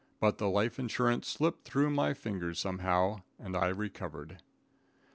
[0.19, 4.39] But the life insurance slipped through my fingers somehow, and I recovered.